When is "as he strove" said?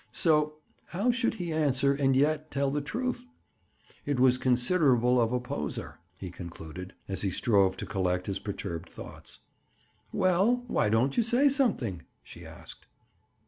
7.07-7.77